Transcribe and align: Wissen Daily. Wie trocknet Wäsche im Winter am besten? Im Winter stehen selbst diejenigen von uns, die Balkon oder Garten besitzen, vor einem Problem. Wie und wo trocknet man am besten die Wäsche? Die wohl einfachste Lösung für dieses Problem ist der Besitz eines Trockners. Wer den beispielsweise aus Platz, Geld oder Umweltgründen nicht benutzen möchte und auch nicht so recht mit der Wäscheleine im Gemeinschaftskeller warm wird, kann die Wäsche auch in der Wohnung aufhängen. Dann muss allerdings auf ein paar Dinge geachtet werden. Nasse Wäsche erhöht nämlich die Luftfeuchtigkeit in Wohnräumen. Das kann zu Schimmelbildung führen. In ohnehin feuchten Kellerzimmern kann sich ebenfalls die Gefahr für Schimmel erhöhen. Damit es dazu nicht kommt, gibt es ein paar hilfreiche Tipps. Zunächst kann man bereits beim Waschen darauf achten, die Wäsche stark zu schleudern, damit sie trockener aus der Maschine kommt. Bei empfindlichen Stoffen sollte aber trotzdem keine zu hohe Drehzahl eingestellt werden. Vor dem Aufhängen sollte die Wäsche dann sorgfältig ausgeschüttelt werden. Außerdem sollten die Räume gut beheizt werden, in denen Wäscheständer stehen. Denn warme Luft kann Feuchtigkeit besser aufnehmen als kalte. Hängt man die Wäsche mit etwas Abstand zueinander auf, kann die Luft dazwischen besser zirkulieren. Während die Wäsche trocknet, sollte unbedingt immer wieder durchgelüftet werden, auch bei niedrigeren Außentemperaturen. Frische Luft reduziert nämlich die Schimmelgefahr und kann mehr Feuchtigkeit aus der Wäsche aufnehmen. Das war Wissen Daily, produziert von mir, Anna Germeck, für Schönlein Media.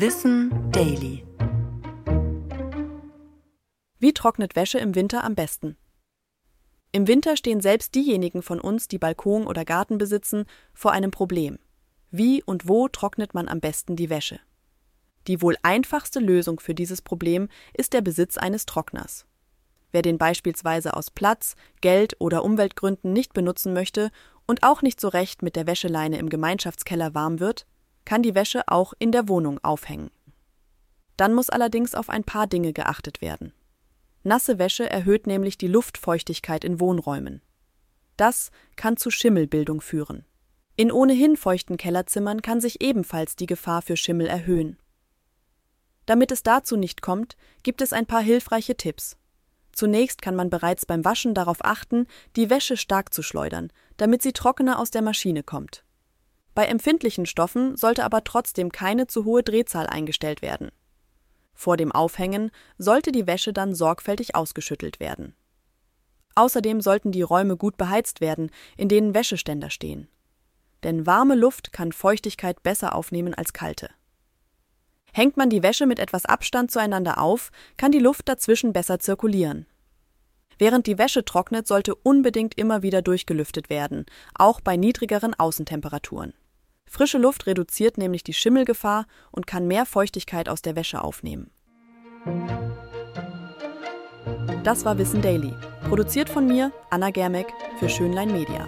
Wissen 0.00 0.70
Daily. 0.70 1.26
Wie 3.98 4.12
trocknet 4.12 4.54
Wäsche 4.54 4.78
im 4.78 4.94
Winter 4.94 5.24
am 5.24 5.34
besten? 5.34 5.76
Im 6.92 7.08
Winter 7.08 7.36
stehen 7.36 7.60
selbst 7.60 7.96
diejenigen 7.96 8.42
von 8.42 8.60
uns, 8.60 8.86
die 8.86 8.98
Balkon 8.98 9.44
oder 9.44 9.64
Garten 9.64 9.98
besitzen, 9.98 10.44
vor 10.72 10.92
einem 10.92 11.10
Problem. 11.10 11.58
Wie 12.12 12.44
und 12.44 12.68
wo 12.68 12.86
trocknet 12.86 13.34
man 13.34 13.48
am 13.48 13.58
besten 13.58 13.96
die 13.96 14.08
Wäsche? 14.08 14.38
Die 15.26 15.42
wohl 15.42 15.56
einfachste 15.64 16.20
Lösung 16.20 16.60
für 16.60 16.76
dieses 16.76 17.02
Problem 17.02 17.48
ist 17.74 17.92
der 17.92 18.00
Besitz 18.00 18.38
eines 18.38 18.66
Trockners. 18.66 19.26
Wer 19.90 20.02
den 20.02 20.16
beispielsweise 20.16 20.94
aus 20.94 21.10
Platz, 21.10 21.56
Geld 21.80 22.14
oder 22.20 22.44
Umweltgründen 22.44 23.12
nicht 23.12 23.32
benutzen 23.32 23.72
möchte 23.72 24.12
und 24.46 24.62
auch 24.62 24.80
nicht 24.80 25.00
so 25.00 25.08
recht 25.08 25.42
mit 25.42 25.56
der 25.56 25.66
Wäscheleine 25.66 26.18
im 26.18 26.28
Gemeinschaftskeller 26.28 27.16
warm 27.16 27.40
wird, 27.40 27.66
kann 28.08 28.22
die 28.22 28.34
Wäsche 28.34 28.62
auch 28.68 28.94
in 28.98 29.12
der 29.12 29.28
Wohnung 29.28 29.62
aufhängen. 29.62 30.10
Dann 31.18 31.34
muss 31.34 31.50
allerdings 31.50 31.94
auf 31.94 32.08
ein 32.08 32.24
paar 32.24 32.46
Dinge 32.46 32.72
geachtet 32.72 33.20
werden. 33.20 33.52
Nasse 34.22 34.58
Wäsche 34.58 34.88
erhöht 34.88 35.26
nämlich 35.26 35.58
die 35.58 35.66
Luftfeuchtigkeit 35.66 36.64
in 36.64 36.80
Wohnräumen. 36.80 37.42
Das 38.16 38.50
kann 38.76 38.96
zu 38.96 39.10
Schimmelbildung 39.10 39.82
führen. 39.82 40.24
In 40.74 40.90
ohnehin 40.90 41.36
feuchten 41.36 41.76
Kellerzimmern 41.76 42.40
kann 42.40 42.62
sich 42.62 42.80
ebenfalls 42.80 43.36
die 43.36 43.44
Gefahr 43.44 43.82
für 43.82 43.98
Schimmel 43.98 44.26
erhöhen. 44.26 44.78
Damit 46.06 46.32
es 46.32 46.42
dazu 46.42 46.78
nicht 46.78 47.02
kommt, 47.02 47.36
gibt 47.62 47.82
es 47.82 47.92
ein 47.92 48.06
paar 48.06 48.22
hilfreiche 48.22 48.78
Tipps. 48.78 49.18
Zunächst 49.72 50.22
kann 50.22 50.34
man 50.34 50.48
bereits 50.48 50.86
beim 50.86 51.04
Waschen 51.04 51.34
darauf 51.34 51.58
achten, 51.60 52.06
die 52.36 52.48
Wäsche 52.48 52.78
stark 52.78 53.12
zu 53.12 53.22
schleudern, 53.22 53.70
damit 53.98 54.22
sie 54.22 54.32
trockener 54.32 54.78
aus 54.78 54.90
der 54.90 55.02
Maschine 55.02 55.42
kommt. 55.42 55.84
Bei 56.58 56.64
empfindlichen 56.64 57.24
Stoffen 57.24 57.76
sollte 57.76 58.04
aber 58.04 58.24
trotzdem 58.24 58.72
keine 58.72 59.06
zu 59.06 59.24
hohe 59.24 59.44
Drehzahl 59.44 59.86
eingestellt 59.86 60.42
werden. 60.42 60.72
Vor 61.54 61.76
dem 61.76 61.92
Aufhängen 61.92 62.50
sollte 62.78 63.12
die 63.12 63.28
Wäsche 63.28 63.52
dann 63.52 63.76
sorgfältig 63.76 64.34
ausgeschüttelt 64.34 64.98
werden. 64.98 65.36
Außerdem 66.34 66.80
sollten 66.80 67.12
die 67.12 67.22
Räume 67.22 67.56
gut 67.56 67.76
beheizt 67.76 68.20
werden, 68.20 68.50
in 68.76 68.88
denen 68.88 69.14
Wäscheständer 69.14 69.70
stehen. 69.70 70.08
Denn 70.82 71.06
warme 71.06 71.36
Luft 71.36 71.72
kann 71.72 71.92
Feuchtigkeit 71.92 72.60
besser 72.64 72.92
aufnehmen 72.92 73.34
als 73.34 73.52
kalte. 73.52 73.90
Hängt 75.12 75.36
man 75.36 75.50
die 75.50 75.62
Wäsche 75.62 75.86
mit 75.86 76.00
etwas 76.00 76.24
Abstand 76.24 76.72
zueinander 76.72 77.18
auf, 77.18 77.52
kann 77.76 77.92
die 77.92 78.00
Luft 78.00 78.28
dazwischen 78.28 78.72
besser 78.72 78.98
zirkulieren. 78.98 79.66
Während 80.58 80.88
die 80.88 80.98
Wäsche 80.98 81.24
trocknet, 81.24 81.68
sollte 81.68 81.94
unbedingt 81.94 82.58
immer 82.58 82.82
wieder 82.82 83.00
durchgelüftet 83.00 83.70
werden, 83.70 84.06
auch 84.34 84.60
bei 84.60 84.76
niedrigeren 84.76 85.34
Außentemperaturen. 85.38 86.34
Frische 86.90 87.18
Luft 87.18 87.46
reduziert 87.46 87.98
nämlich 87.98 88.22
die 88.22 88.34
Schimmelgefahr 88.34 89.06
und 89.30 89.46
kann 89.46 89.66
mehr 89.66 89.86
Feuchtigkeit 89.86 90.48
aus 90.48 90.62
der 90.62 90.76
Wäsche 90.76 91.02
aufnehmen. 91.02 91.50
Das 94.64 94.84
war 94.84 94.98
Wissen 94.98 95.22
Daily, 95.22 95.54
produziert 95.88 96.28
von 96.28 96.46
mir, 96.46 96.72
Anna 96.90 97.10
Germeck, 97.10 97.46
für 97.78 97.88
Schönlein 97.88 98.32
Media. 98.32 98.66